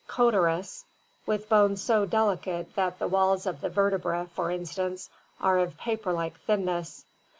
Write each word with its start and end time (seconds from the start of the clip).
Codurus, 0.07 0.83
with 1.27 1.47
bones 1.47 1.79
so 1.79 2.07
delicate 2.07 2.73
that 2.73 2.97
the 2.97 3.07
walls 3.07 3.45
of 3.45 3.61
the 3.61 3.69
vertebrae, 3.69 4.25
for 4.33 4.49
instance, 4.49 5.11
are 5.39 5.59
of 5.59 5.77
paper 5.77 6.11
like 6.11 6.39
thinness. 6.39 7.05